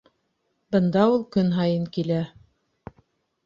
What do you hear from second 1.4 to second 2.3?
һайын килә.